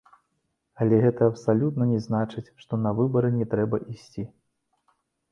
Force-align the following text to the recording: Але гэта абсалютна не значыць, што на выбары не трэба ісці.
Але 0.83 0.95
гэта 1.01 1.21
абсалютна 1.31 1.83
не 1.89 1.99
значыць, 2.05 2.45
што 2.63 2.79
на 2.85 2.93
выбары 3.01 3.29
не 3.35 3.45
трэба 3.51 3.81
ісці. 3.93 4.23